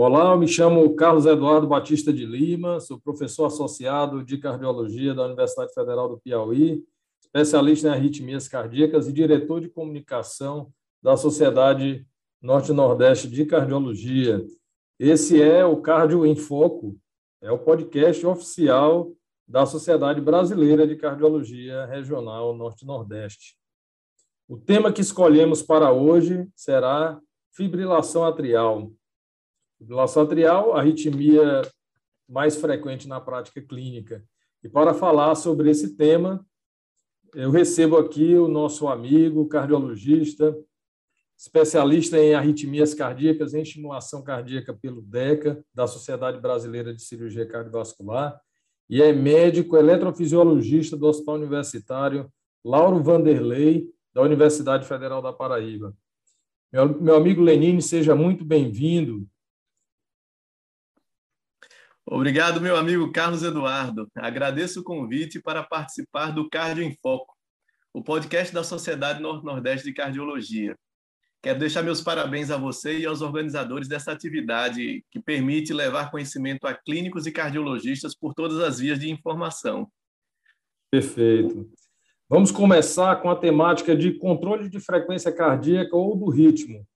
[0.00, 5.24] Olá, eu me chamo Carlos Eduardo Batista de Lima, sou professor associado de cardiologia da
[5.24, 6.84] Universidade Federal do Piauí,
[7.20, 10.72] especialista em arritmias cardíacas e diretor de comunicação
[11.02, 12.06] da Sociedade
[12.40, 14.46] Norte-Nordeste de Cardiologia.
[15.00, 16.96] Esse é o Cardio em Foco,
[17.42, 19.12] é o podcast oficial
[19.48, 23.56] da Sociedade Brasileira de Cardiologia Regional Norte-Nordeste.
[24.48, 28.92] O tema que escolhemos para hoje será fibrilação atrial.
[29.78, 31.62] Fibrilação atrial, arritmia
[32.28, 34.24] mais frequente na prática clínica.
[34.62, 36.44] E para falar sobre esse tema,
[37.34, 40.56] eu recebo aqui o nosso amigo cardiologista,
[41.36, 48.40] especialista em arritmias cardíacas, em estimulação cardíaca pelo DECA, da Sociedade Brasileira de Cirurgia Cardiovascular,
[48.90, 52.32] e é médico eletrofisiologista do Hospital Universitário
[52.64, 55.94] Lauro Vanderlei, da Universidade Federal da Paraíba.
[56.72, 59.26] Meu, meu amigo Lenine, seja muito bem-vindo.
[62.10, 64.08] Obrigado, meu amigo Carlos Eduardo.
[64.16, 67.36] Agradeço o convite para participar do Cardio em Foco,
[67.92, 70.74] o podcast da Sociedade Norte-Nordeste de Cardiologia.
[71.42, 76.66] Quero deixar meus parabéns a você e aos organizadores dessa atividade que permite levar conhecimento
[76.66, 79.86] a clínicos e cardiologistas por todas as vias de informação.
[80.90, 81.70] Perfeito.
[82.26, 86.86] Vamos começar com a temática de controle de frequência cardíaca ou do ritmo.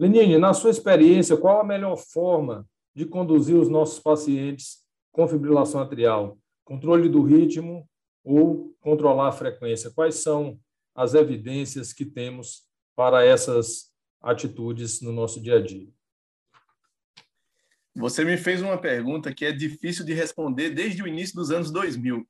[0.00, 4.78] Lenine, na sua experiência, qual a melhor forma de conduzir os nossos pacientes
[5.12, 6.38] com fibrilação atrial?
[6.64, 7.86] Controle do ritmo
[8.24, 9.90] ou controlar a frequência?
[9.90, 10.58] Quais são
[10.94, 12.62] as evidências que temos
[12.96, 15.86] para essas atitudes no nosso dia a dia?
[17.94, 21.70] Você me fez uma pergunta que é difícil de responder desde o início dos anos
[21.70, 22.26] 2000.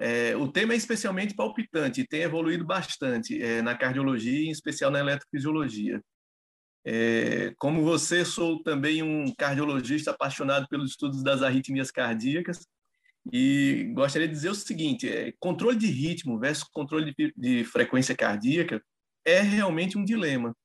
[0.00, 4.90] É, o tema é especialmente palpitante e tem evoluído bastante é, na cardiologia, em especial
[4.90, 6.02] na eletrofisiologia.
[6.88, 12.64] É, como você, sou também um cardiologista apaixonado pelos estudos das arritmias cardíacas
[13.32, 18.14] e gostaria de dizer o seguinte: é, controle de ritmo versus controle de, de frequência
[18.14, 18.80] cardíaca
[19.24, 20.56] é realmente um dilema.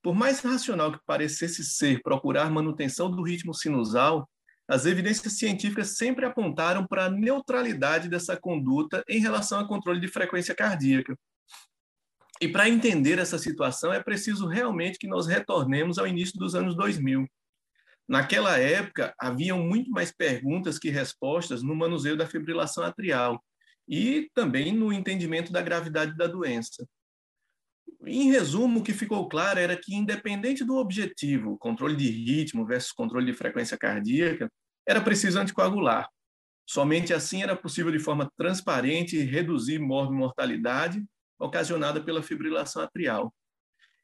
[0.00, 4.30] Por mais racional que parecesse ser procurar manutenção do ritmo sinusal,
[4.68, 10.06] as evidências científicas sempre apontaram para a neutralidade dessa conduta em relação ao controle de
[10.06, 11.16] frequência cardíaca.
[12.40, 16.76] E para entender essa situação, é preciso realmente que nós retornemos ao início dos anos
[16.76, 17.26] 2000.
[18.08, 23.42] Naquela época, haviam muito mais perguntas que respostas no manuseio da fibrilação atrial
[23.88, 26.86] e também no entendimento da gravidade da doença.
[28.04, 32.92] Em resumo, o que ficou claro era que, independente do objetivo, controle de ritmo versus
[32.92, 34.50] controle de frequência cardíaca,
[34.86, 36.08] era preciso anticoagular.
[36.68, 41.04] Somente assim era possível, de forma transparente, reduzir mortalidade
[41.38, 43.34] ocasionada pela fibrilação atrial.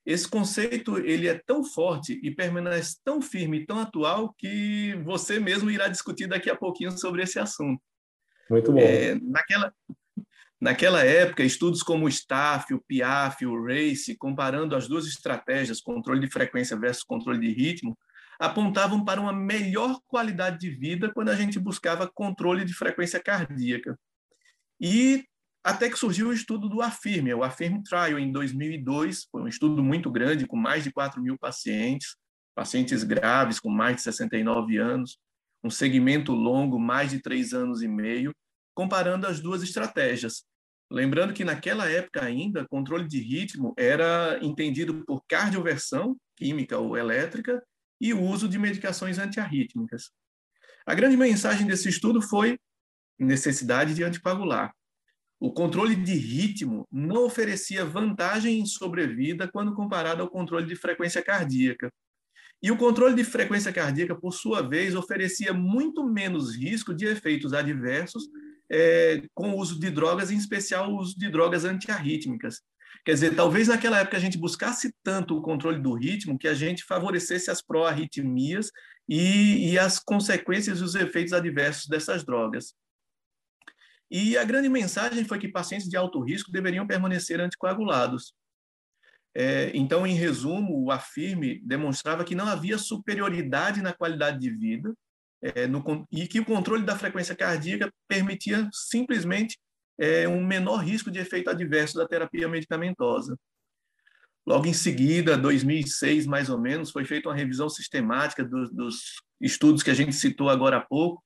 [0.04, 5.38] Esse conceito ele é tão forte e permanece tão firme e tão atual que você
[5.38, 7.80] mesmo irá discutir daqui a pouquinho sobre esse assunto.
[8.50, 8.80] Muito bom.
[8.80, 9.72] É, naquela,
[10.60, 16.20] naquela época, estudos como o STAF, o PIAF, o RACE, comparando as duas estratégias, controle
[16.20, 17.96] de frequência versus controle de ritmo,
[18.40, 23.96] apontavam para uma melhor qualidade de vida quando a gente buscava controle de frequência cardíaca.
[24.80, 25.24] E
[25.64, 29.82] até que surgiu o estudo do AFIRM, o AFIRM Trial, em 2002, foi um estudo
[29.82, 32.16] muito grande, com mais de 4 mil pacientes,
[32.54, 35.18] pacientes graves com mais de 69 anos,
[35.62, 38.34] um segmento longo, mais de três anos e meio,
[38.74, 40.44] comparando as duas estratégias.
[40.90, 47.62] Lembrando que naquela época ainda, controle de ritmo era entendido por cardioversão, química ou elétrica,
[48.00, 50.10] e uso de medicações antiarrítmicas.
[50.84, 52.58] A grande mensagem desse estudo foi
[53.16, 54.74] necessidade de anticoagular.
[55.42, 61.20] O controle de ritmo não oferecia vantagem em sobrevida quando comparado ao controle de frequência
[61.20, 61.92] cardíaca.
[62.62, 67.52] E o controle de frequência cardíaca, por sua vez, oferecia muito menos risco de efeitos
[67.52, 68.28] adversos
[68.70, 72.60] é, com o uso de drogas, em especial o uso de drogas antiarrítmicas.
[73.04, 76.54] Quer dizer, talvez naquela época a gente buscasse tanto o controle do ritmo que a
[76.54, 78.70] gente favorecesse as pró-arritmias
[79.08, 82.76] e, e as consequências e os efeitos adversos dessas drogas.
[84.12, 88.34] E a grande mensagem foi que pacientes de alto risco deveriam permanecer anticoagulados.
[89.34, 94.92] É, então, em resumo, o AFIRME demonstrava que não havia superioridade na qualidade de vida
[95.40, 99.58] é, no, e que o controle da frequência cardíaca permitia simplesmente
[99.98, 103.34] é, um menor risco de efeito adverso da terapia medicamentosa.
[104.46, 109.82] Logo em seguida, 2006 mais ou menos, foi feita uma revisão sistemática do, dos estudos
[109.82, 111.24] que a gente citou agora há pouco,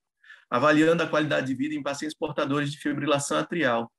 [0.50, 3.90] avaliando a qualidade de vida em pacientes portadores de fibrilação atrial.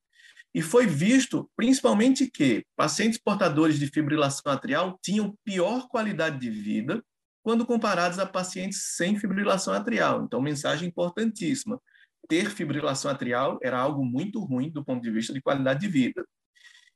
[0.53, 7.03] E foi visto, principalmente, que pacientes portadores de fibrilação atrial tinham pior qualidade de vida,
[7.44, 10.23] quando comparados a pacientes sem fibrilação atrial.
[10.23, 11.79] Então, mensagem importantíssima.
[12.27, 16.25] Ter fibrilação atrial era algo muito ruim do ponto de vista de qualidade de vida.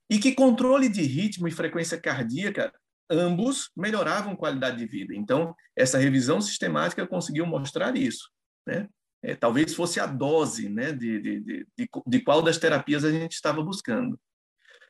[0.09, 2.74] E que controle de ritmo e frequência cardíaca,
[3.09, 5.15] ambos melhoravam qualidade de vida.
[5.15, 8.30] Então, essa revisão sistemática conseguiu mostrar isso.
[8.68, 8.89] Né?
[9.23, 13.33] É, talvez fosse a dose né, de, de, de, de, qual das terapias a gente
[13.33, 14.19] estava buscando.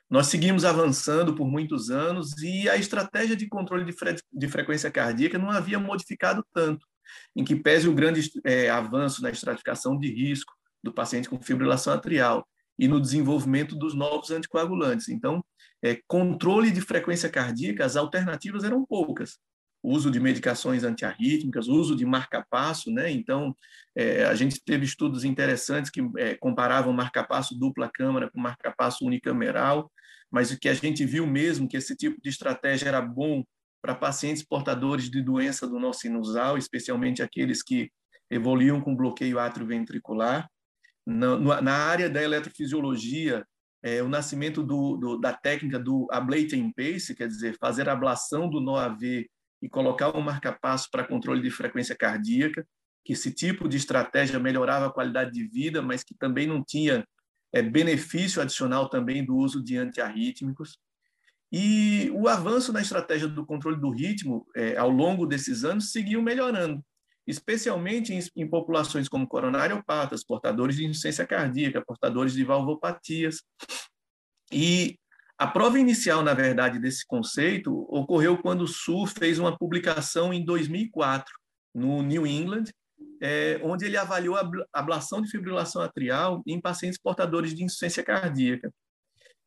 [0.09, 4.91] Nós seguimos avançando por muitos anos e a estratégia de controle de, fre de frequência
[4.91, 6.85] cardíaca não havia modificado tanto,
[7.35, 11.93] em que pese o grande é, avanço na estratificação de risco do paciente com fibrilação
[11.93, 12.47] atrial
[12.79, 15.09] e no desenvolvimento dos novos anticoagulantes.
[15.09, 15.43] Então,
[15.81, 19.37] é, controle de frequência cardíaca, as alternativas eram poucas
[19.83, 23.11] uso de medicações antiarrítmicas, uso de marca-passo, né?
[23.11, 23.55] Então,
[23.95, 29.91] é, a gente teve estudos interessantes que é, comparavam marca-passo dupla câmara com marca-passo unicameral,
[30.29, 33.43] mas o que a gente viu mesmo que esse tipo de estratégia era bom
[33.81, 37.91] para pacientes portadores de doença do nosso sinusal, especialmente aqueles que
[38.29, 40.47] evoluíam com bloqueio atrioventricular.
[41.05, 43.43] Na, na área da eletrofisiologia,
[43.83, 48.61] é, o nascimento do, do, da técnica do ablating pace, quer dizer, fazer ablação do
[48.61, 49.27] nó AV
[49.61, 52.65] e colocar um marca-passo para controle de frequência cardíaca,
[53.05, 57.05] que esse tipo de estratégia melhorava a qualidade de vida, mas que também não tinha
[57.53, 60.77] é, benefício adicional também do uso de antiarrítmicos.
[61.51, 66.21] E o avanço na estratégia do controle do ritmo é, ao longo desses anos seguiu
[66.21, 66.83] melhorando,
[67.27, 73.41] especialmente em, em populações como coronariopatas, portadores de insuficiência cardíaca, portadores de valvopatias.
[74.51, 74.97] E
[75.41, 80.45] a prova inicial, na verdade, desse conceito ocorreu quando o Su fez uma publicação em
[80.45, 81.33] 2004
[81.73, 82.65] no New England,
[83.19, 88.71] é, onde ele avaliou a ablação de fibrilação atrial em pacientes portadores de insuficiência cardíaca.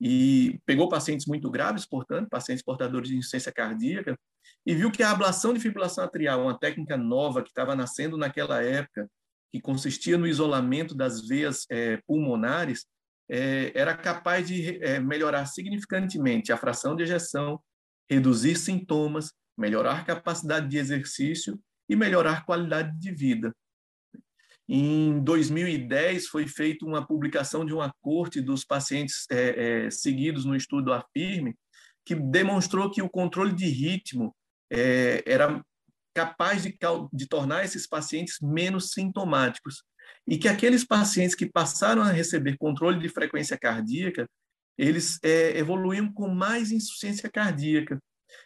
[0.01, 4.19] E pegou pacientes muito graves, portanto, pacientes portadores de insuficiência cardíaca,
[4.67, 8.61] e viu que a ablação de fibrilação atrial, uma técnica nova que estava nascendo naquela
[8.61, 9.09] época,
[9.53, 12.85] que consistia no isolamento das veias é, pulmonares,
[13.29, 17.61] era capaz de é, melhorar significantemente a fração de ejeção,
[18.09, 23.55] reduzir sintomas, melhorar capacidade de exercício e melhorar qualidade de vida.
[24.69, 30.57] Em 2010, foi feita uma publicação de uma corte dos pacientes é, é, seguidos no
[30.57, 31.55] estudo AFIRME,
[32.05, 34.35] que demonstrou que o controle de ritmo
[34.71, 35.63] é, era
[36.15, 36.77] capaz de,
[37.13, 39.83] de tornar esses pacientes menos sintomáticos
[40.27, 44.29] e que aqueles pacientes que passaram a receber controle de frequência cardíaca,
[44.77, 47.99] eles é, evoluíam com mais insuficiência cardíaca.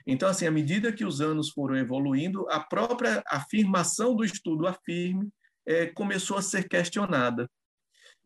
[0.07, 5.29] Então, assim, à medida que os anos foram evoluindo, a própria afirmação do estudo afirme
[5.67, 7.49] é, começou a ser questionada.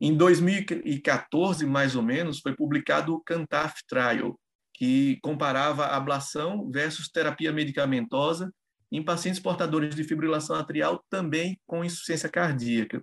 [0.01, 4.39] Em 2014, mais ou menos, foi publicado o CANTAF Trial,
[4.75, 8.53] que comparava ablação versus terapia medicamentosa
[8.91, 13.03] em pacientes portadores de fibrilação atrial também com insuficiência cardíaca.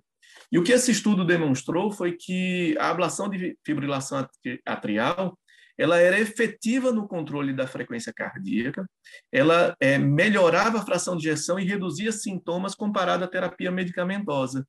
[0.52, 4.26] E o que esse estudo demonstrou foi que a ablação de fibrilação
[4.66, 5.38] atrial
[5.80, 8.86] ela era efetiva no controle da frequência cardíaca,
[9.32, 14.66] ela é, melhorava a fração de ejeção e reduzia sintomas comparado à terapia medicamentosa.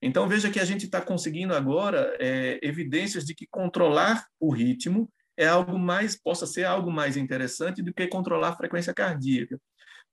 [0.00, 5.10] Então, veja que a gente está conseguindo agora é, evidências de que controlar o ritmo
[5.36, 9.58] é algo mais, possa ser algo mais interessante do que controlar a frequência cardíaca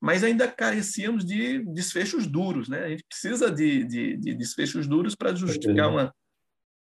[0.06, 2.84] mas ainda carecíamos de desfechos duros, né?
[2.84, 6.14] A gente precisa de, de, de desfechos duros para justificar uma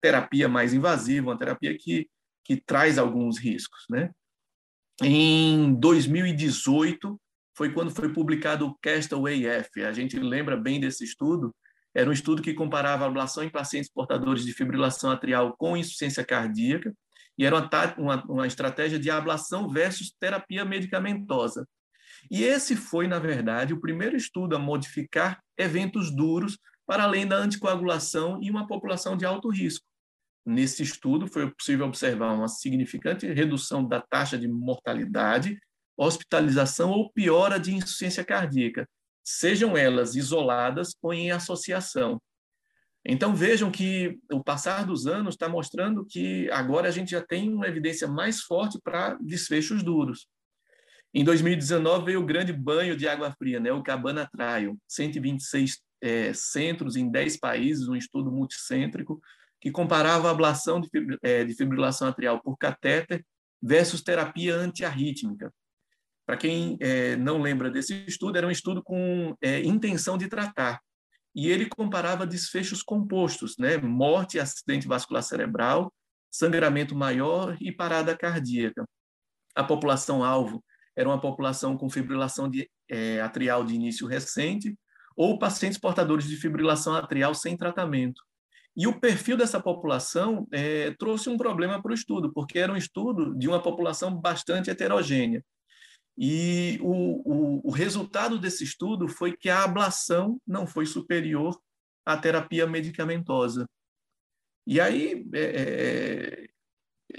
[0.00, 2.08] terapia mais invasiva, uma terapia que,
[2.44, 4.12] que traz alguns riscos, né?
[5.02, 7.20] Em 2018
[7.56, 9.82] foi quando foi publicado o Castaway F.
[9.82, 11.52] A gente lembra bem desse estudo.
[11.92, 16.24] Era um estudo que comparava a ablação em pacientes portadores de fibrilação atrial com insuficiência
[16.24, 16.94] cardíaca
[17.36, 21.66] e era uma, uma, uma estratégia de ablação versus terapia medicamentosa.
[22.30, 27.36] E esse foi, na verdade, o primeiro estudo a modificar eventos duros para além da
[27.36, 29.84] anticoagulação em uma população de alto risco.
[30.44, 35.58] Nesse estudo, foi possível observar uma significante redução da taxa de mortalidade,
[35.96, 38.88] hospitalização ou piora de insuficiência cardíaca,
[39.22, 42.20] sejam elas isoladas ou em associação.
[43.04, 47.52] Então vejam que o passar dos anos está mostrando que agora a gente já tem
[47.52, 50.26] uma evidência mais forte para desfechos duros.
[51.14, 53.72] Em 2019 veio o grande banho de água fria, né?
[53.72, 59.20] o Cabana Trial, 126 é, centros em 10 países, um estudo multicêntrico,
[59.60, 60.88] que comparava a ablação de,
[61.22, 63.24] é, de fibrilação atrial por catéter
[63.60, 65.52] versus terapia antiarrítmica.
[66.26, 70.78] Para quem é, não lembra desse estudo, era um estudo com é, intenção de tratar.
[71.34, 73.78] E ele comparava desfechos compostos, né?
[73.78, 75.92] morte, acidente vascular cerebral,
[76.30, 78.86] sangramento maior e parada cardíaca.
[79.54, 80.62] A população-alvo
[80.98, 84.76] era uma população com fibrilação de, é, atrial de início recente
[85.16, 88.20] ou pacientes portadores de fibrilação atrial sem tratamento.
[88.76, 92.76] E o perfil dessa população é, trouxe um problema para o estudo, porque era um
[92.76, 95.44] estudo de uma população bastante heterogênea.
[96.16, 101.56] E o, o, o resultado desse estudo foi que a ablação não foi superior
[102.04, 103.68] à terapia medicamentosa.
[104.66, 106.48] E aí é, é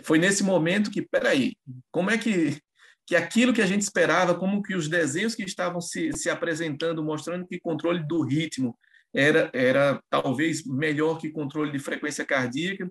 [0.04, 1.56] foi nesse momento que, peraí,
[1.92, 2.62] como é que
[3.10, 7.04] que aquilo que a gente esperava, como que os desenhos que estavam se, se apresentando,
[7.04, 8.78] mostrando que controle do ritmo
[9.12, 12.88] era, era talvez melhor que controle de frequência cardíaca,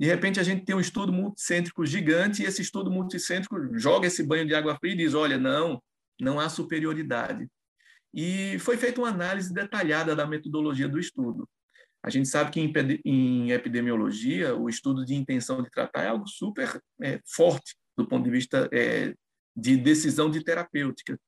[0.00, 4.22] de repente a gente tem um estudo multicêntrico gigante e esse estudo multicêntrico joga esse
[4.22, 5.82] banho de água fria e diz, olha, não,
[6.18, 7.46] não há superioridade.
[8.14, 11.46] E foi feita uma análise detalhada da metodologia do estudo.
[12.02, 12.72] A gente sabe que
[13.04, 18.24] em epidemiologia, o estudo de intenção de tratar é algo super é, forte do ponto
[18.24, 19.12] de vista é,
[19.58, 21.18] de decisão de terapêutica.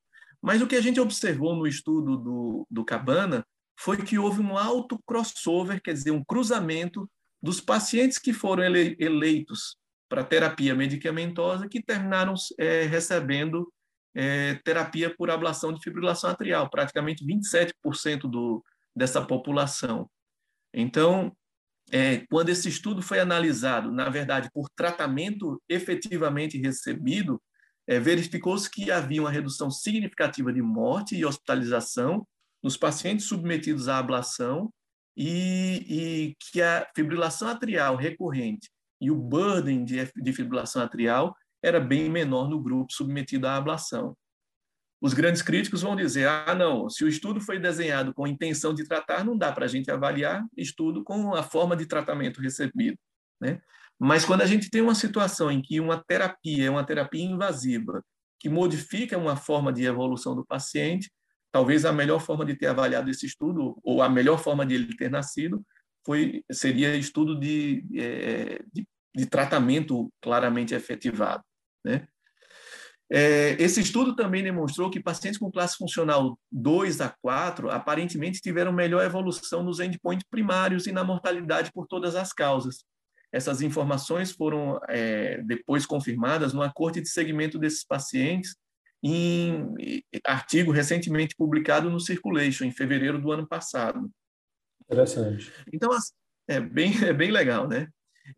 [0.40, 3.44] Mas o que a gente observou no estudo do, do Cabana
[3.78, 7.10] foi que houve um alto crossover, quer dizer, um cruzamento
[7.42, 9.76] dos pacientes que foram ele, eleitos
[10.08, 13.72] para terapia medicamentosa que terminaram é, recebendo
[14.14, 18.62] é, terapia por ablação de fibrilação atrial, praticamente 27% do,
[18.94, 20.08] dessa população.
[20.74, 21.34] Então,
[21.90, 27.40] é, quando esse estudo foi analisado, na verdade, por tratamento efetivamente recebido,
[27.90, 32.24] é, verificou-se que havia uma redução significativa de morte e hospitalização
[32.62, 34.72] nos pacientes submetidos à ablação
[35.16, 38.70] e, e que a fibrilação atrial recorrente
[39.00, 44.16] e o burden de, de fibrilação atrial era bem menor no grupo submetido à ablação.
[45.02, 48.84] Os grandes críticos vão dizer: ah, não, se o estudo foi desenhado com intenção de
[48.84, 52.96] tratar, não dá para a gente avaliar estudo com a forma de tratamento recebido.
[53.40, 53.60] Né?
[54.00, 58.02] Mas quando a gente tem uma situação em que uma terapia é uma terapia invasiva,
[58.38, 61.12] que modifica uma forma de evolução do paciente,
[61.52, 64.96] talvez a melhor forma de ter avaliado esse estudo, ou a melhor forma de ele
[64.96, 65.62] ter nascido,
[66.06, 71.44] foi, seria estudo de, é, de, de tratamento claramente efetivado.
[71.84, 72.08] Né?
[73.12, 78.72] É, esse estudo também demonstrou que pacientes com classe funcional 2 a 4 aparentemente tiveram
[78.72, 82.84] melhor evolução nos endpoints primários e na mortalidade por todas as causas.
[83.32, 88.56] Essas informações foram é, depois confirmadas numa corte de segmento desses pacientes
[89.02, 94.10] em artigo recentemente publicado no Circulation, em fevereiro do ano passado.
[94.82, 95.52] Interessante.
[95.72, 95.90] Então,
[96.48, 97.88] é bem, é bem legal, né?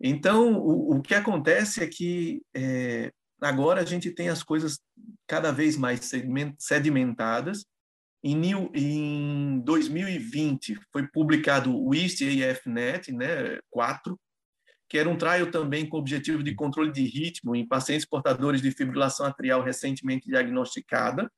[0.01, 4.79] Então, o, o que acontece é que é, agora a gente tem as coisas
[5.27, 6.11] cada vez mais
[6.59, 7.65] sedimentadas.
[8.25, 14.17] Em, new, em 2020 foi publicado o East AFNet, né, 4,
[14.93, 18.71] que era um trial também com objetivo de controle de ritmo em pacientes portadores de
[18.71, 21.33] fibrilação atrial recentemente diagnosticada,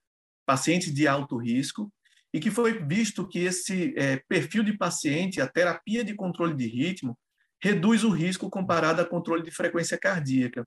[0.44, 1.88] pacientes de alto risco,
[2.32, 6.66] e que foi visto que esse é, perfil de paciente, a terapia de controle de
[6.66, 7.16] ritmo,
[7.62, 10.66] reduz o risco comparado a controle de frequência cardíaca.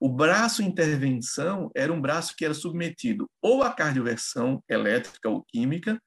[0.00, 6.02] O braço intervenção era um braço que era submetido ou à cardioversão elétrica ou química,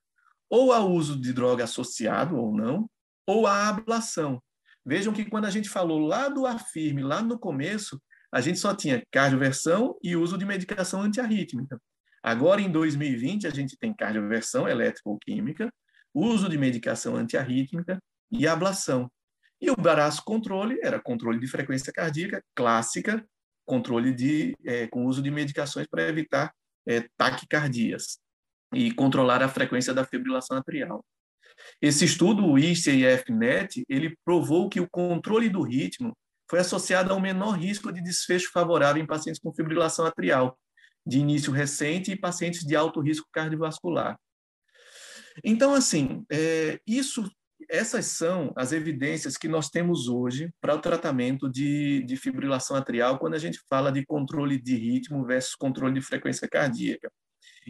[0.50, 2.90] ou ao uso de droga associado ou não,
[3.26, 4.42] ou à ablação,
[4.86, 8.74] Vejam que quando a gente falou lá do afirme, lá no começo, a gente só
[8.74, 11.80] tinha cardioversão e uso de medicação antiarrítmica.
[12.24, 15.72] Agora, em 2020, a gente tem cardioversão elétrica ou química,
[16.14, 18.00] uso de medicação antiarrítmica
[18.32, 19.12] e ablação.
[19.60, 23.24] E o braço controle era controle de frequência cardíaca clássica,
[23.66, 26.52] controle de, é, com uso de medicações para evitar
[26.88, 28.20] é, taquicardias
[28.74, 31.06] e controlar a frequência da fibrilação atrial.
[31.82, 36.16] Esse estudo, o ICIF-NET, ele provou que o controle do ritmo
[36.50, 40.60] foi associado ao menor risco de desfecho favorável em pacientes com fibrilação atrial,
[41.06, 44.20] de início recente e pacientes de alto risco cardiovascular.
[45.44, 47.30] Então, assim, é, isso,
[47.70, 53.18] essas são as evidências que nós temos hoje para o tratamento de, de fibrilação atrial
[53.18, 57.10] quando a gente fala de controle de ritmo versus controle de frequência cardíaca.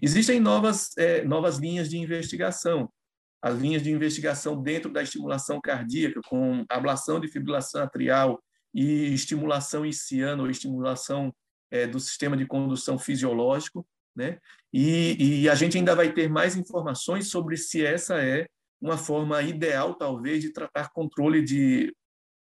[0.01, 2.91] Existem novas, é, novas linhas de investigação
[3.41, 8.41] as linhas de investigação dentro da estimulação cardíaca, com ablação de fibrilação atrial
[8.73, 11.33] e estimulação iciana ou estimulação
[11.71, 14.37] é, do sistema de condução fisiológico, né?
[14.73, 18.45] E, e, a gente ainda vai ter mais informações sobre se essa é
[18.79, 21.93] uma forma ideal, talvez, de tratar controle de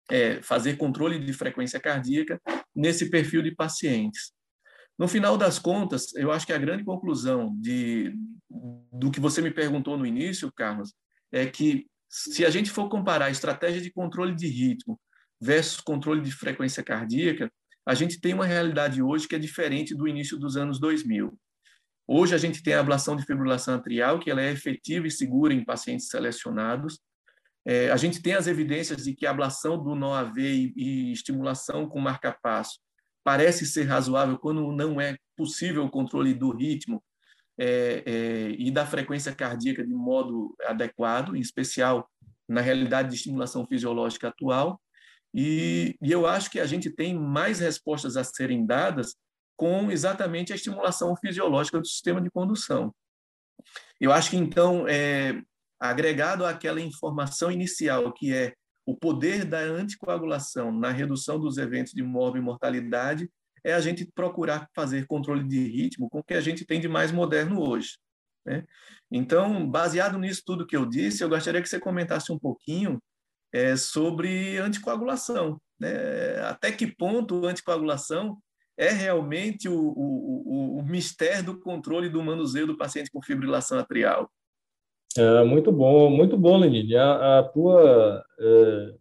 [0.09, 2.41] é, fazer controle de frequência cardíaca
[2.75, 4.31] nesse perfil de pacientes.
[4.97, 8.13] No final das contas, eu acho que a grande conclusão de,
[8.91, 10.93] do que você me perguntou no início, Carlos,
[11.31, 14.99] é que se a gente for comparar a estratégia de controle de ritmo
[15.39, 17.51] versus controle de frequência cardíaca,
[17.85, 21.37] a gente tem uma realidade hoje que é diferente do início dos anos 2000.
[22.07, 25.53] Hoje a gente tem a ablação de fibrilação atrial, que ela é efetiva e segura
[25.53, 26.99] em pacientes selecionados.
[27.65, 31.11] É, a gente tem as evidências de que a ablação do nó AV e, e
[31.11, 32.79] estimulação com marca-passo
[33.27, 37.03] parece ser razoável quando não é possível o controle do ritmo
[37.59, 42.09] é, é, e da frequência cardíaca de modo adequado, em especial
[42.47, 44.79] na realidade de estimulação fisiológica atual.
[45.33, 49.13] E, e, eu acho que a gente tem mais respostas a serem dadas
[49.57, 52.95] com exatamente a estimulação fisiológica do sistema de condução.
[53.99, 55.41] Eu acho que, então, é,
[55.77, 58.53] agregado àquela informação inicial, que é
[58.87, 63.29] o poder da anticoagulação na redução dos eventos de morte e mortalidade,
[63.61, 66.87] é a gente procurar fazer controle de ritmo com o que a gente tem de
[66.87, 67.97] mais moderno hoje.
[68.45, 68.63] Né?
[69.11, 73.03] Então, baseado nisso tudo que eu disse, eu gostaria que você comentasse um pouquinho
[73.51, 75.61] é, sobre anticoagulação.
[75.77, 76.39] Né?
[76.45, 78.41] Até que ponto a anticoagulação
[78.77, 83.79] é realmente o, o, o, o mistério do controle do manuseio do paciente com fibrilação
[83.79, 84.31] atrial?
[85.17, 86.95] É, muito bom, muito bom, Lenine.
[86.95, 88.93] A, a tua, é,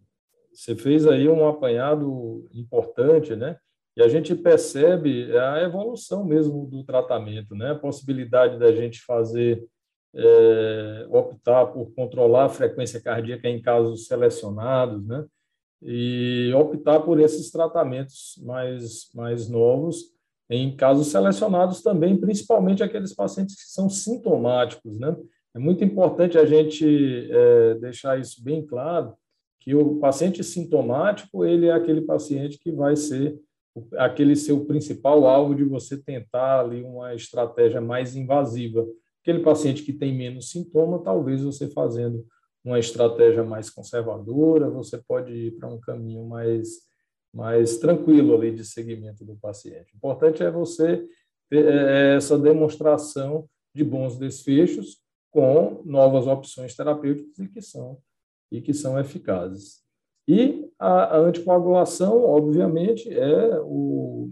[0.53, 3.59] você fez aí um apanhado importante, né?
[3.95, 7.73] E a gente percebe a evolução mesmo do tratamento, né?
[7.73, 9.63] A possibilidade da gente fazer,
[10.15, 15.25] é, optar por controlar a frequência cardíaca em casos selecionados, né?
[15.83, 20.15] E optar por esses tratamentos mais, mais novos
[20.49, 25.15] em casos selecionados também, principalmente aqueles pacientes que são sintomáticos, né?
[25.57, 29.15] É muito importante a gente é, deixar isso bem claro,
[29.59, 33.35] que o paciente sintomático, ele é aquele paciente que vai ser
[33.97, 38.87] aquele seu principal alvo de você tentar ali uma estratégia mais invasiva.
[39.23, 42.27] Aquele paciente que tem menos sintoma, talvez você fazendo
[42.63, 46.85] uma estratégia mais conservadora, você pode ir para um caminho mais
[47.33, 49.93] mais tranquilo ali de segmento do paciente.
[49.93, 51.07] O importante é você
[51.51, 55.06] ter é, essa demonstração de bons desfechos
[55.37, 57.99] com novas opções terapêuticas e que são
[58.51, 59.83] e que são eficazes.
[60.27, 64.31] E a, a anticoagulação, obviamente, é o,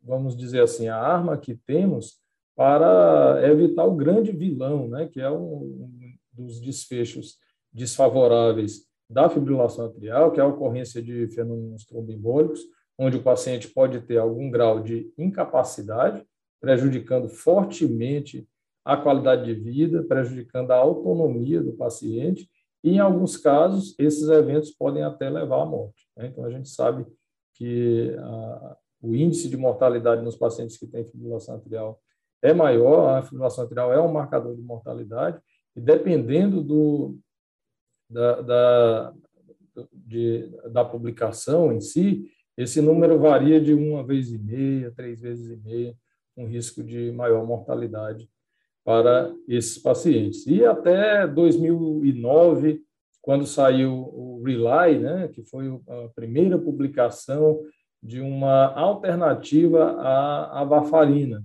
[0.00, 2.18] vamos dizer assim, a arma que temos
[2.56, 5.90] para evitar o grande vilão, né, que é um
[6.32, 7.36] dos desfechos
[7.70, 12.60] desfavoráveis da fibrilação atrial, que é a ocorrência de fenômenos tromboembólicos,
[12.96, 16.24] onde o paciente pode ter algum grau de incapacidade,
[16.58, 18.48] prejudicando fortemente
[18.88, 22.48] a qualidade de vida, prejudicando a autonomia do paciente
[22.82, 26.08] e, em alguns casos, esses eventos podem até levar à morte.
[26.16, 26.28] Né?
[26.28, 27.06] Então, a gente sabe
[27.52, 32.00] que a, o índice de mortalidade nos pacientes que têm fibrilação atrial
[32.40, 35.38] é maior, a fibrilação atrial é um marcador de mortalidade,
[35.76, 37.18] e dependendo do,
[38.08, 39.14] da, da,
[39.92, 42.24] de, da publicação em si,
[42.56, 45.94] esse número varia de uma vez e meia, três vezes e meia,
[46.34, 48.26] um risco de maior mortalidade
[48.88, 50.46] para esses pacientes.
[50.46, 52.80] E até 2009,
[53.20, 57.60] quando saiu o Rely, né, que foi a primeira publicação
[58.02, 61.04] de uma alternativa à, à.
[61.04, 61.42] Né.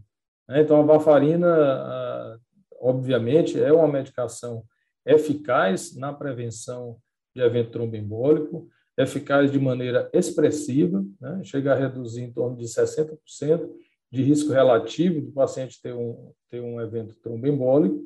[0.51, 2.39] Então, a varfarina,
[2.79, 4.63] obviamente, é uma medicação
[5.05, 6.95] eficaz na prevenção
[7.35, 13.69] de evento tromboembólico, eficaz de maneira expressiva, né, chega a reduzir em torno de 60%
[14.13, 17.99] de risco relativo do paciente ter um, ter um evento tromboembólico,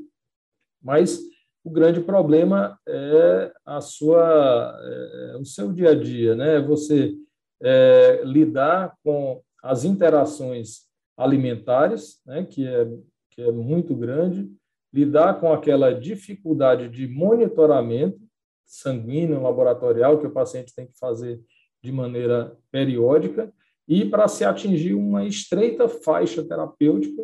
[0.81, 1.19] mas
[1.65, 6.61] o grande problema é a sua, é, o seu dia a dia, né?
[6.61, 7.13] Você
[7.61, 10.83] é, lidar com as interações
[11.17, 12.45] alimentares, né?
[12.45, 12.87] Que é
[13.31, 14.49] que é muito grande,
[14.91, 18.19] lidar com aquela dificuldade de monitoramento
[18.65, 21.39] sanguíneo laboratorial que o paciente tem que fazer
[21.83, 23.53] de maneira periódica
[23.87, 27.23] e para se atingir uma estreita faixa terapêutica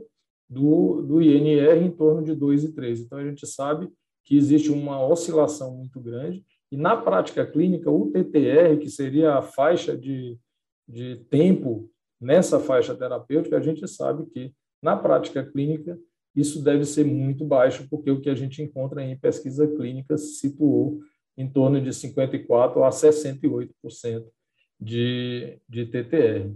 [0.50, 3.02] do, do INR em torno de 2 e 3.
[3.02, 3.90] Então, a gente sabe
[4.24, 9.42] que existe uma oscilação muito grande, e na prática clínica, o TTR, que seria a
[9.42, 10.40] faixa de,
[10.88, 16.00] de tempo nessa faixa terapêutica, a gente sabe que, na prática clínica,
[16.36, 20.36] isso deve ser muito baixo, porque o que a gente encontra em pesquisa clínica se
[20.36, 21.00] situou
[21.38, 24.26] em torno de 54% a 68%
[24.80, 26.52] de, de TTR.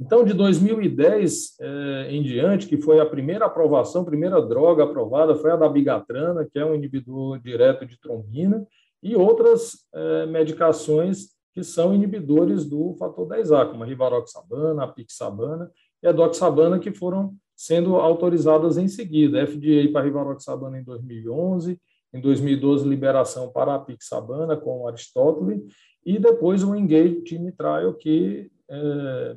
[0.00, 5.50] Então, de 2010 eh, em diante, que foi a primeira aprovação, primeira droga aprovada, foi
[5.50, 8.64] a da bigatrana, que é um inibidor direto de trombina,
[9.02, 15.68] e outras eh, medicações que são inibidores do fator 10A, como a rivaroxabana, a pixabana
[16.00, 19.44] e a doxabana, que foram sendo autorizadas em seguida.
[19.44, 21.76] FDA para a rivaroxabana em 2011,
[22.14, 25.60] em 2012 liberação para a pixabana com Aristóteles,
[26.08, 29.36] e depois o Engage Team Trial, que é,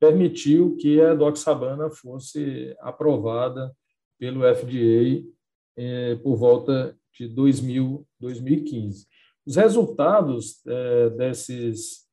[0.00, 3.72] permitiu que a doxabana fosse aprovada
[4.18, 5.24] pelo FDA
[5.76, 9.06] eh, por volta de 2000, 2015.
[9.46, 12.08] Os resultados eh, desses,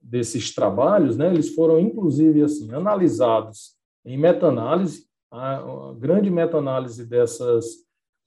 [0.00, 7.66] desses trabalhos, né, eles foram, inclusive, assim, analisados em meta-análise, a, a grande meta-análise dessas,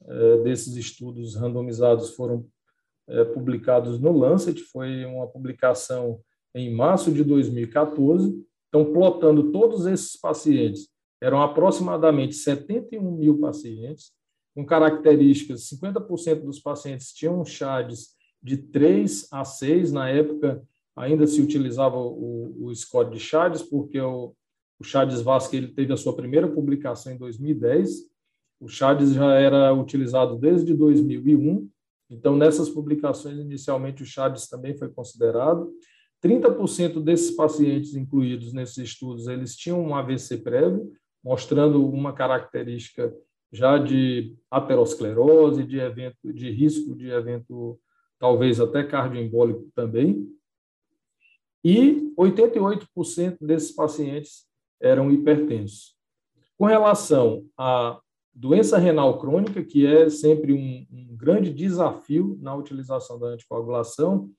[0.06, 2.46] eh, desses estudos randomizados foram
[3.34, 6.20] publicados no Lancet, foi uma publicação
[6.54, 10.88] em março de 2014, então, plotando todos esses pacientes,
[11.22, 14.12] eram aproximadamente 71 mil pacientes,
[14.56, 20.64] com características, 50% dos pacientes tinham CHADs de 3 a 6, na época
[20.96, 24.34] ainda se utilizava o, o score de CHADs, porque o,
[24.80, 28.10] o CHADs Vasco ele teve a sua primeira publicação em 2010,
[28.60, 31.70] o CHADs já era utilizado desde 2001,
[32.10, 35.72] então nessas publicações inicialmente o CHADs também foi considerado,
[36.24, 40.92] 30% desses pacientes incluídos nesses estudos, eles tinham um AVC prévio,
[41.24, 43.14] mostrando uma característica
[43.52, 47.80] já de aterosclerose, de evento de risco de evento
[48.20, 50.28] talvez até cardioembólico também.
[51.64, 54.46] E 88% desses pacientes
[54.80, 55.96] eram hipertensos.
[56.58, 58.00] Com relação à
[58.40, 64.30] doença renal crônica, que é sempre um, um grande desafio na utilização da anticoagulação,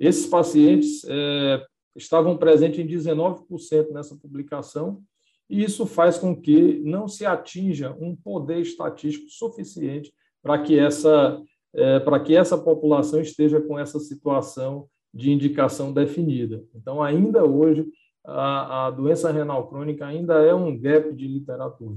[0.00, 1.62] esses pacientes é,
[1.94, 5.02] estavam presentes em 19% nessa publicação,
[5.50, 10.10] e isso faz com que não se atinja um poder estatístico suficiente
[10.42, 11.38] para que essa
[11.74, 16.62] é, para que essa população esteja com essa situação de indicação definida.
[16.74, 17.86] Então, ainda hoje,
[18.24, 21.96] a, a doença renal crônica ainda é um gap de literatura.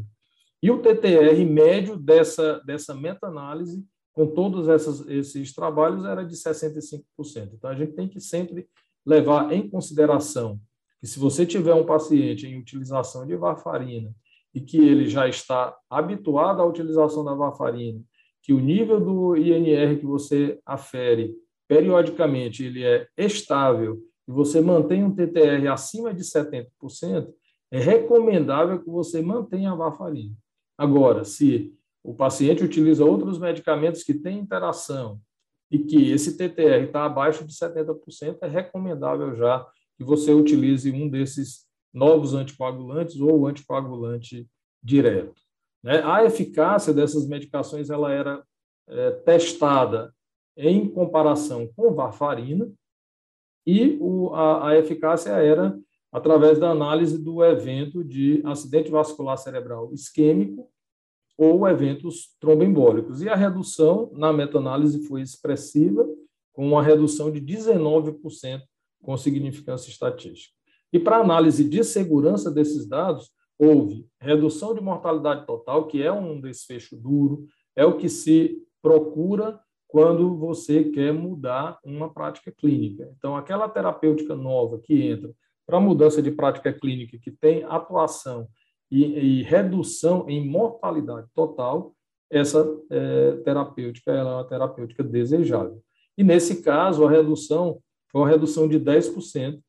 [0.62, 7.04] E o TTR médio dessa, dessa meta-análise com todos essas, esses trabalhos, era de 65%.
[7.54, 8.66] Então, a gente tem que sempre
[9.06, 10.58] levar em consideração
[11.02, 14.16] que, se você tiver um paciente em utilização de varfarina
[14.54, 18.02] e que ele já está habituado à utilização da varfarina,
[18.42, 21.36] que o nível do INR que você afere
[21.68, 27.28] periodicamente ele é estável e você mantém um TTR acima de 70%,
[27.70, 30.34] é recomendável que você mantenha a varfarina.
[30.78, 35.20] Agora, se o paciente utiliza outros medicamentos que têm interação
[35.72, 39.66] e que esse TTR está abaixo de 70%, é recomendável já
[39.98, 44.48] que você utilize um desses novos anticoagulantes ou anticoagulante
[44.84, 45.42] direto.
[45.82, 46.04] Né?
[46.04, 48.44] A eficácia dessas medicações ela era
[48.88, 50.14] é, testada
[50.58, 52.72] em comparação com varfarina
[53.66, 55.78] e o, a, a eficácia era
[56.16, 60.70] através da análise do evento de acidente vascular cerebral isquêmico
[61.38, 63.22] ou eventos tromboembólicos.
[63.22, 66.08] E a redução na meta-análise foi expressiva,
[66.54, 68.62] com uma redução de 19%
[69.04, 70.56] com significância estatística.
[70.94, 76.40] E para análise de segurança desses dados, houve redução de mortalidade total, que é um
[76.40, 83.14] desfecho duro, é o que se procura quando você quer mudar uma prática clínica.
[83.18, 88.48] Então, aquela terapêutica nova que entra para mudança de prática clínica, que tem atuação
[88.92, 91.96] e, e redução em mortalidade total,
[92.30, 95.82] essa é, terapêutica é uma terapêutica desejável.
[96.18, 97.80] E, nesse caso, a redução
[98.12, 99.60] foi uma redução de 10%,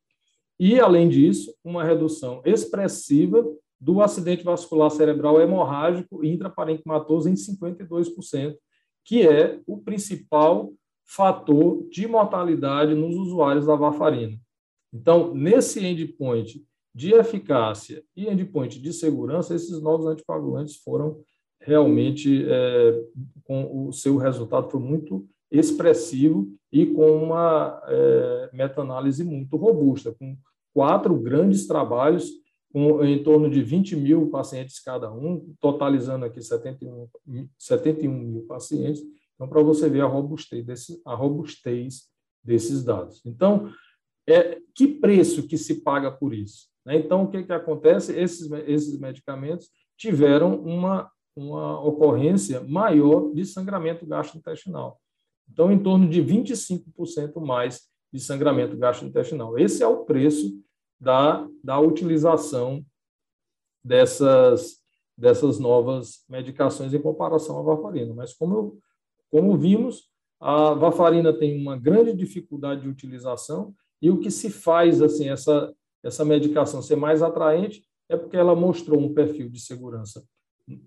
[0.58, 3.44] e, além disso, uma redução expressiva
[3.78, 8.56] do acidente vascular cerebral hemorrágico intraparenquimatoso em 52%,
[9.04, 10.72] que é o principal
[11.04, 14.38] fator de mortalidade nos usuários da varfarina.
[14.96, 21.20] Então, nesse endpoint de eficácia e endpoint de segurança, esses novos anticoagulantes foram
[21.60, 23.04] realmente, é,
[23.44, 30.36] com o seu resultado foi muito expressivo e com uma é, meta-análise muito robusta, com
[30.72, 32.30] quatro grandes trabalhos,
[32.72, 37.08] com em torno de 20 mil pacientes cada um, totalizando aqui 71,
[37.58, 39.02] 71 mil pacientes.
[39.34, 42.04] Então, para você ver a robustez, desse, a robustez
[42.42, 43.20] desses dados.
[43.26, 43.70] Então,
[44.26, 46.68] é, que preço que se paga por isso?
[46.84, 46.96] Né?
[46.96, 48.12] Então, o que, que acontece?
[48.12, 55.00] Esses, esses medicamentos tiveram uma, uma ocorrência maior de sangramento gastrointestinal.
[55.50, 59.58] Então, em torno de 25% mais de sangramento gastrointestinal.
[59.58, 60.58] Esse é o preço
[60.98, 62.84] da, da utilização
[63.84, 64.78] dessas,
[65.16, 68.14] dessas novas medicações em comparação à varfarina.
[68.14, 68.78] Mas, como,
[69.30, 70.10] como vimos,
[70.40, 75.74] a varfarina tem uma grande dificuldade de utilização e o que se faz, assim, essa,
[76.02, 80.24] essa medicação ser mais atraente é porque ela mostrou um perfil de segurança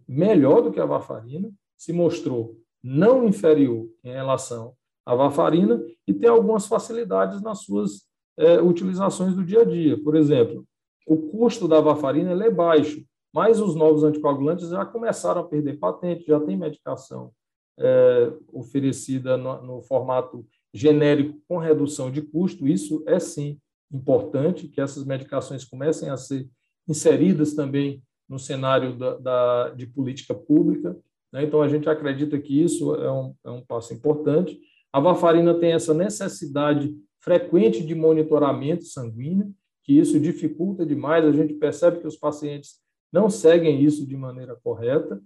[0.08, 4.74] melhor do que a varfarina, se mostrou não inferior em relação
[5.06, 10.02] à varfarina e tem algumas facilidades nas suas é, utilizações do dia a dia.
[10.02, 10.66] Por exemplo,
[11.08, 16.26] o custo da varfarina é baixo, mas os novos anticoagulantes já começaram a perder patente,
[16.28, 17.32] já tem medicação
[17.78, 22.68] é, oferecida no, no, formato genérico com redução de custo.
[22.68, 23.60] Isso é sim
[23.92, 26.48] importante que essas medicações comecem a ser
[26.88, 30.96] inseridas também no cenário da, da de política pública.
[31.32, 31.44] Né?
[31.44, 34.60] Então, a gente acredita que isso é um, é um passo importante.
[34.94, 39.54] A varfarina tem essa necessidade frequente de monitoramento sanguíneo,
[39.84, 41.26] que isso dificulta demais.
[41.26, 42.80] A gente percebe que os pacientes
[43.12, 45.20] não seguem isso de maneira correta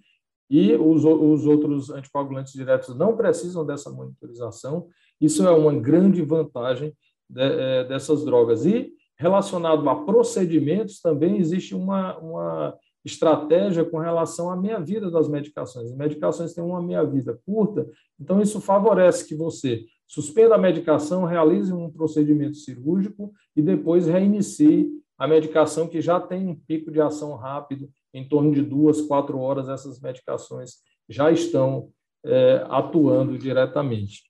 [0.49, 4.88] e os, os outros anticoagulantes diretos não precisam dessa monitorização.
[5.19, 6.93] Isso é uma grande vantagem
[7.30, 8.65] de, é, dessas drogas.
[8.65, 15.91] E relacionado a procedimentos, também existe uma, uma estratégia com relação à meia-vida das medicações.
[15.91, 17.88] As medicações têm uma meia-vida curta,
[18.19, 24.89] então isso favorece que você suspenda a medicação, realize um procedimento cirúrgico e depois reinicie
[25.17, 29.39] a medicação que já tem um pico de ação rápido, em torno de duas, quatro
[29.39, 30.76] horas, essas medicações
[31.10, 31.89] já estão
[32.26, 34.23] é, atuando diretamente.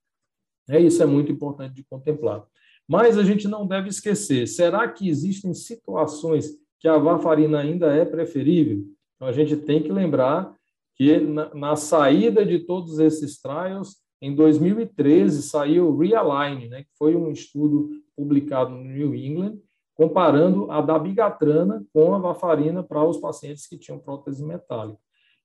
[0.70, 2.46] É, isso é muito importante de contemplar.
[2.88, 6.50] Mas a gente não deve esquecer, será que existem situações
[6.80, 8.86] que a varfarina ainda é preferível?
[9.16, 10.54] Então, a gente tem que lembrar
[10.96, 16.90] que na, na saída de todos esses trials, em 2013 saiu o Realign, né, que
[16.98, 19.60] foi um estudo publicado no New England,
[19.96, 25.00] comparando a dabigatrana com a varfarina para os pacientes que tinham prótese metálica.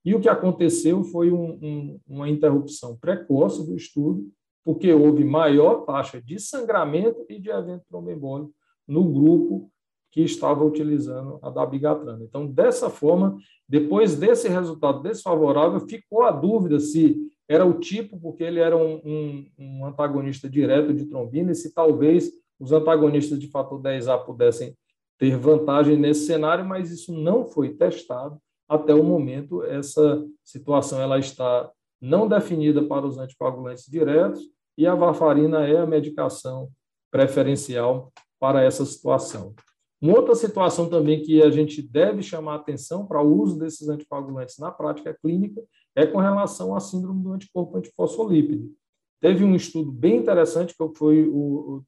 [0.04, 4.30] E o que aconteceu foi um, um, uma interrupção precoce do estudo,
[4.68, 8.52] porque houve maior taxa de sangramento e de evento tromboembólico
[8.86, 9.72] no grupo
[10.12, 12.22] que estava utilizando a dabigatrana.
[12.22, 17.16] Então, dessa forma, depois desse resultado desfavorável, ficou a dúvida se
[17.48, 21.72] era o tipo, porque ele era um, um, um antagonista direto de trombina, e se
[21.72, 24.76] talvez os antagonistas de fator 10A pudessem
[25.16, 29.62] ter vantagem nesse cenário, mas isso não foi testado até o momento.
[29.62, 35.86] Essa situação ela está não definida para os anticoagulantes diretos e a varfarina é a
[35.86, 36.70] medicação
[37.10, 39.52] preferencial para essa situação.
[40.00, 44.56] Uma outra situação também que a gente deve chamar atenção para o uso desses anticoagulantes
[44.58, 45.60] na prática clínica
[45.96, 48.72] é com relação à síndrome do anticorpo antifosfolípido.
[49.20, 51.82] Teve um estudo bem interessante que foi o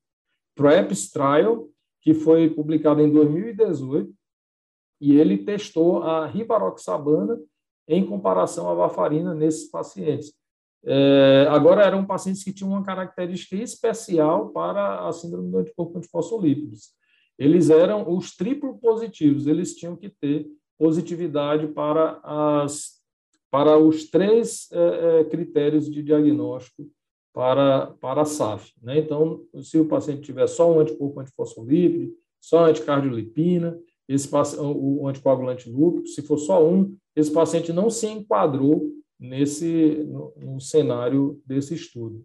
[0.57, 1.69] PrEPS Trial,
[2.03, 4.13] que foi publicado em 2018,
[5.01, 7.41] e ele testou a rivaroxabana
[7.87, 10.40] em comparação à varfarina nesses pacientes.
[10.85, 16.91] É, agora, eram pacientes que tinham uma característica especial para a síndrome do anticorpo antifosfolípidos.
[17.39, 20.47] Eles eram os triplo positivos, eles tinham que ter
[20.79, 23.01] positividade para, as,
[23.51, 26.87] para os três é, é critérios de diagnóstico
[27.33, 28.73] para, para a SAF.
[28.83, 28.99] Né?
[28.99, 36.09] Então, se o paciente tiver só um anticorpo antifosfolípido, só anticardiolipina, esse o anticoagulante lúpico,
[36.09, 38.91] se for só um, esse paciente não se enquadrou
[39.21, 42.25] nesse no, no cenário desse estudo.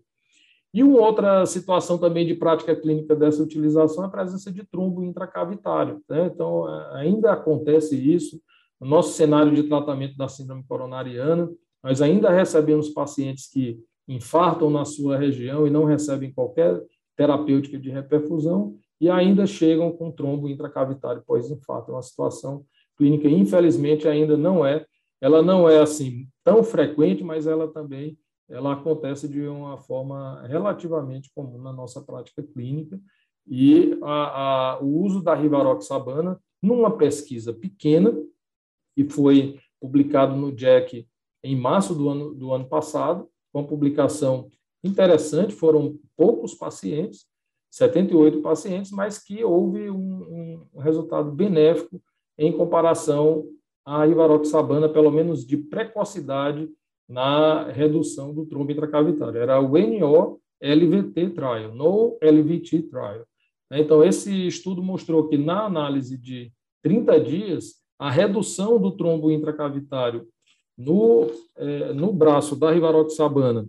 [0.73, 5.03] E uma outra situação também de prática clínica dessa utilização é a presença de trombo
[5.03, 6.01] intracavitário.
[6.09, 6.29] Né?
[6.33, 8.41] Então, ainda acontece isso.
[8.79, 11.49] No nosso cenário de tratamento da síndrome coronariana,
[11.81, 16.81] nós ainda recebemos pacientes que infartam na sua região e não recebem qualquer
[17.15, 21.91] terapêutica de reperfusão e ainda chegam com trombo intracavitário pós-infarto.
[21.91, 22.65] É uma situação
[22.97, 24.85] clínica, infelizmente, ainda não é,
[25.21, 31.31] ela não é assim tão frequente, mas ela também ela acontece de uma forma relativamente
[31.33, 32.99] comum na nossa prática clínica.
[33.47, 38.13] E a, a, o uso da rivaroxabana numa pesquisa pequena
[38.95, 41.07] e foi publicado no JACC
[41.43, 44.49] em março do ano, do ano passado, uma publicação
[44.83, 47.25] interessante, foram poucos pacientes,
[47.71, 52.01] 78 pacientes, mas que houve um, um resultado benéfico
[52.37, 53.45] em comparação
[53.85, 56.67] à rivaroxabana, pelo menos de precocidade
[57.07, 59.39] na redução do trombo intracavitário.
[59.39, 63.25] Era o NO-LVT trial, no LVT trial.
[63.71, 70.27] Então, esse estudo mostrou que na análise de 30 dias, a redução do trombo intracavitário
[70.77, 73.67] no, é, no braço da rivaroxabana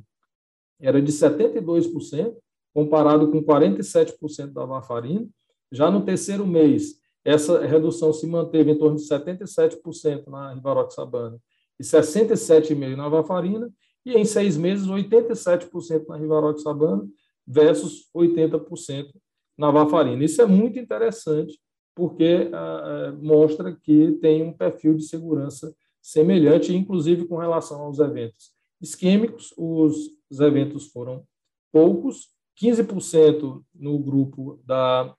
[0.81, 2.35] era de 72%,
[2.74, 5.26] comparado com 47% da varfarina.
[5.72, 11.39] Já no terceiro mês, essa redução se manteve em torno de 77% na rivaroxabana
[11.79, 13.71] e 67,5% na varfarina,
[14.05, 17.07] e em seis meses, 87% na rivaroxabana
[17.47, 19.11] versus 80%
[19.59, 20.25] na varfarina.
[20.25, 21.59] Isso é muito interessante,
[21.95, 28.57] porque ah, mostra que tem um perfil de segurança semelhante, inclusive com relação aos eventos
[28.81, 31.25] isquêmicos, os, os eventos foram
[31.73, 32.29] poucos,
[32.62, 35.15] 15% no grupo da,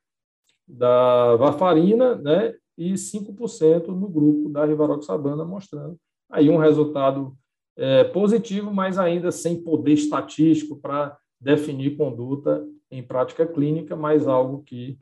[0.68, 5.98] da varfarina, né, e 5% no grupo da Rivaroxabana, mostrando
[6.30, 7.36] aí um resultado
[7.76, 14.64] é, positivo, mas ainda sem poder estatístico para definir conduta em prática clínica, mas algo
[14.64, 14.98] que,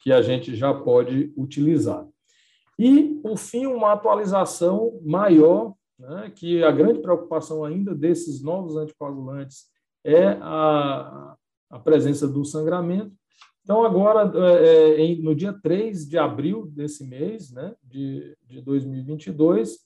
[0.00, 2.06] que a gente já pode utilizar.
[2.78, 9.66] E, por fim, uma atualização maior, né, que a grande preocupação ainda desses novos anticoagulantes
[10.04, 11.36] é a,
[11.70, 13.12] a presença do sangramento.
[13.64, 19.78] Então, agora, é, é no dia 3 de abril desse mês, né, de, de 2022,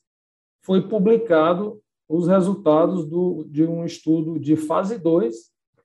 [0.62, 5.34] foi publicado os resultados do, de um estudo de fase 2,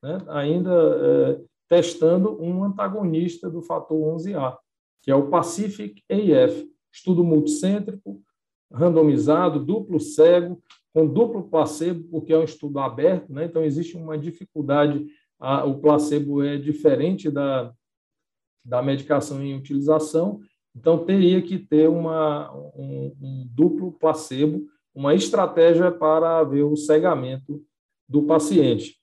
[0.02, 4.56] né, ainda é, testando um antagonista do fator 11A,
[5.02, 8.22] que é o Pacific AF, estudo multicêntrico,
[8.72, 10.62] randomizado, duplo cego,
[10.94, 13.44] com duplo placebo, porque é um estudo aberto, né?
[13.44, 15.06] então existe uma dificuldade,
[15.38, 17.72] a, o placebo é diferente da,
[18.64, 20.40] da medicação em utilização,
[20.74, 27.62] então teria que ter uma, um, um duplo placebo, uma estratégia para ver o cegamento
[28.08, 28.96] do paciente.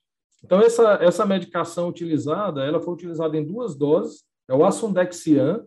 [0.44, 5.66] Então, essa, essa medicação utilizada, ela foi utilizada em duas doses, é o Asundexian,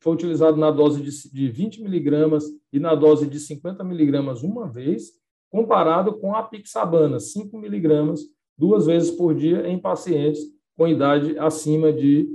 [0.00, 4.68] foi utilizado na dose de, de 20 miligramas e na dose de 50 miligramas uma
[4.68, 5.12] vez,
[5.50, 8.20] comparado com a pixabana, 5 miligramas,
[8.56, 10.40] duas vezes por dia em pacientes
[10.76, 12.28] com idade acima de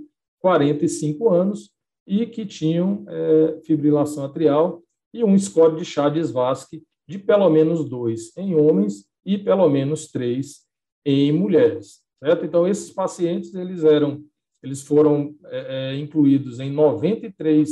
[0.45, 1.71] 45 anos
[2.05, 8.37] e que tinham é, fibrilação atrial e um score de chá de pelo menos 2
[8.37, 10.63] em homens e pelo menos 3
[11.03, 12.03] em mulheres.
[12.23, 12.45] Certo?
[12.45, 14.23] Então, esses pacientes eles eram
[14.61, 17.67] eles foram é, é incluídos em 93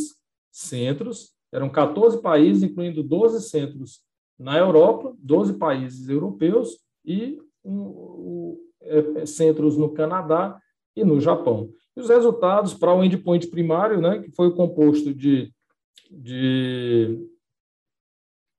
[0.52, 4.02] centros, eram 14 países, incluindo 12 centros
[4.40, 10.60] na Europa, 12 países europeus e um, um, é, centros no Canadá
[10.96, 11.70] e no Japão.
[11.96, 15.54] E os resultados para o endpoint primário, né, que foi composto de,
[16.10, 17.30] de,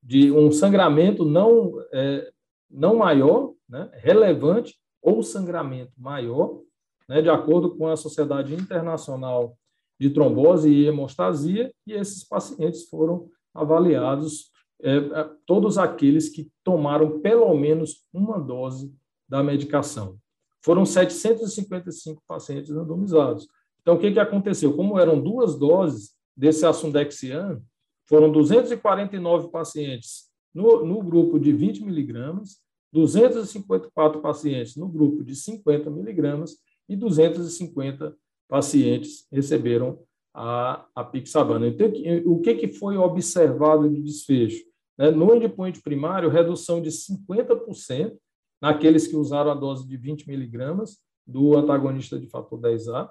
[0.02, 2.30] de um sangramento não, é,
[2.70, 6.60] não maior, né, relevante, ou sangramento maior,
[7.08, 9.56] né, de acordo com a Sociedade Internacional
[9.98, 14.50] de Trombose e Hemostasia, e esses pacientes foram avaliados,
[14.82, 18.92] é, é, todos aqueles que tomaram pelo menos uma dose
[19.28, 20.18] da medicação.
[20.64, 23.46] Foram 755 pacientes randomizados.
[23.82, 24.74] Então, o que, que aconteceu?
[24.74, 27.60] Como eram duas doses desse Asundexian,
[28.08, 35.90] foram 249 pacientes no, no grupo de 20 miligramas, 254 pacientes no grupo de 50
[35.90, 36.56] miligramas
[36.88, 38.16] e 250
[38.48, 39.98] pacientes receberam
[40.32, 41.66] a, a pixabana.
[41.66, 41.90] Então,
[42.24, 44.64] o que, que foi observado de desfecho?
[44.96, 45.10] Né?
[45.10, 48.16] No endpoint primário, redução de 50%
[48.64, 50.96] naqueles que usaram a dose de 20 miligramas
[51.26, 53.10] do antagonista de fator 10A,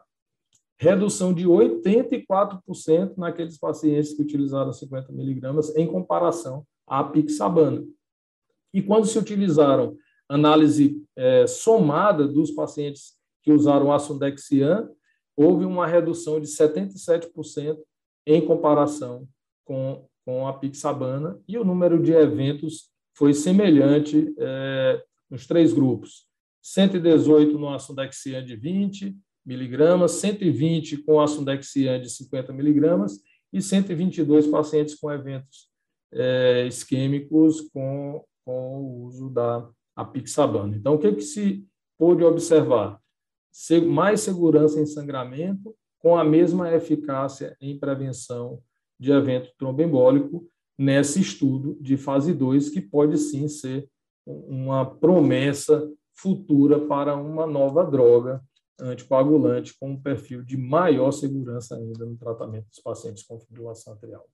[0.80, 7.86] redução de 84% naqueles pacientes que utilizaram 50 miligramas em comparação à pixabana.
[8.74, 9.96] E quando se utilizaram
[10.28, 13.14] análise é, somada dos pacientes
[13.44, 14.90] que usaram Asundexian,
[15.38, 17.78] houve uma redução de 77%
[18.26, 19.28] em comparação
[19.64, 26.28] com, com a Pixabana, e o número de eventos foi semelhante é, nos três grupos.
[26.62, 33.20] 118 no Asundexian de 20 miligramas, 120 com Asundexian de 50 miligramas
[33.52, 35.70] e 122 pacientes com eventos
[36.14, 40.78] é, isquêmicos com, com o uso da apixabana.
[40.78, 41.66] Então, o que, que se
[41.98, 43.02] pôde observar?
[43.88, 48.62] mais segurança em sangramento, com a mesma eficácia em prevenção
[49.00, 53.88] de evento tromboembólico nesse estudo de fase 2, que pode sim ser
[54.26, 58.44] uma promessa futura para uma nova droga
[58.80, 64.28] anticoagulante com um perfil de maior segurança ainda no tratamento dos pacientes com fibrilação atrial.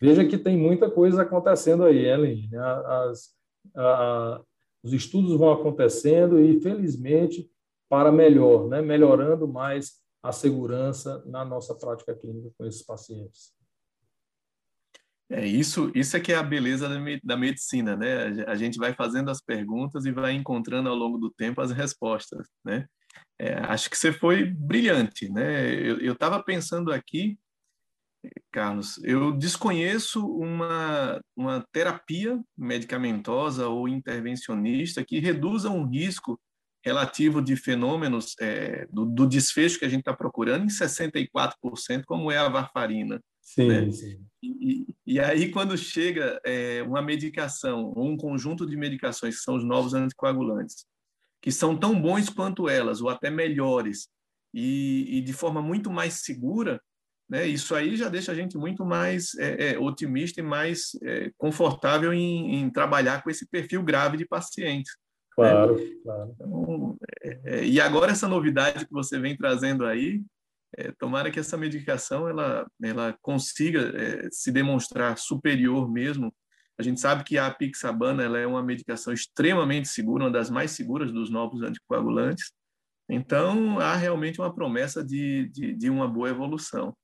[0.00, 2.48] Veja que tem muita coisa acontecendo aí, Ellen.
[2.56, 3.34] As,
[3.74, 4.42] a,
[4.82, 7.50] os estudos vão acontecendo e, felizmente,
[7.88, 8.80] para melhor, né?
[8.80, 13.57] melhorando mais a segurança na nossa prática clínica com esses pacientes.
[15.30, 16.88] É isso, isso é que é a beleza
[17.22, 18.44] da medicina, né?
[18.46, 22.46] A gente vai fazendo as perguntas e vai encontrando ao longo do tempo as respostas,
[22.64, 22.86] né?
[23.38, 25.74] É, acho que você foi brilhante, né?
[25.74, 27.38] Eu estava pensando aqui
[28.52, 36.38] Carlos, eu desconheço uma, uma terapia medicamentosa ou intervencionista que reduza um risco
[36.84, 42.30] relativo de fenômenos é, do, do, desfecho que a gente está procurando em 64%, como
[42.30, 43.20] é a varfarina.
[43.48, 43.90] Sim, né?
[43.90, 44.20] sim.
[44.42, 49.56] E, e, aí, quando chega é, uma medicação, ou um conjunto de medicações, que são
[49.56, 50.84] os novos anticoagulantes,
[51.40, 54.08] que são tão bons quanto elas, ou até melhores,
[54.52, 56.80] e, e de forma muito mais segura,
[57.28, 57.46] Né?
[57.46, 62.12] Isso aí já deixa a gente muito mais é, é, otimista e mais é, confortável
[62.12, 64.96] em, em, trabalhar com esse perfil grave de pacientes.
[65.32, 65.84] Claro, né?
[66.02, 66.32] claro.
[66.34, 70.22] Então, é, é, e agora essa novidade que você vem trazendo aí,
[70.76, 76.32] é, tomara que essa medicação ela, ela consiga se demonstrar superior mesmo.
[76.78, 80.72] A gente sabe que a apixabana ela é uma medicação extremamente segura, uma das mais
[80.72, 82.52] seguras dos novos anticoagulantes.
[83.08, 86.94] Então, há realmente uma promessa de, de, de uma boa evolução.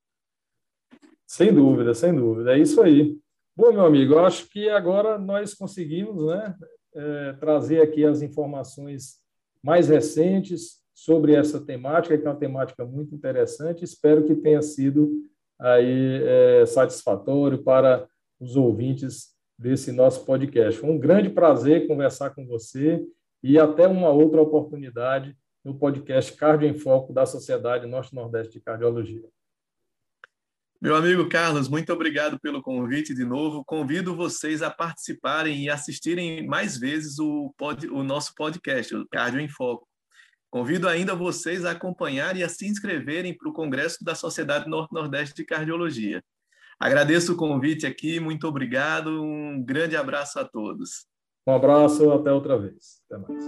[1.27, 2.55] Sem dúvida, sem dúvida.
[2.55, 3.19] É isso aí.
[3.57, 6.55] Bom, meu amigo, acho que agora nós conseguimos né,
[6.95, 9.21] é, trazer aqui as informações
[9.63, 13.85] mais recentes sobre essa temática, que é uma temática muito interessante.
[13.85, 15.11] Espero que tenha sido
[15.61, 18.09] aí é, satisfatório para
[18.41, 20.81] os ouvintes desse nosso podcast.
[20.81, 23.05] Foi um grande prazer conversar com você
[23.43, 29.25] e até uma outra oportunidade no podcast Cardio em Foco da Sociedade Norte-Nordeste de Cardiologia.
[30.81, 33.65] Meu amigo Carlos, muito obrigado pelo convite de novo.
[33.65, 39.41] Convido vocês a participarem e assistirem mais vezes o, pod, o nosso podcast, o Cardio
[39.41, 39.89] em Foco.
[40.55, 45.35] Convido ainda vocês a acompanhar e a se inscreverem para o Congresso da Sociedade Norte-Nordeste
[45.35, 46.23] de Cardiologia.
[46.79, 51.07] Agradeço o convite aqui, muito obrigado, um grande abraço a todos.
[51.45, 53.03] Um abraço, até outra vez.
[53.11, 53.45] Até mais.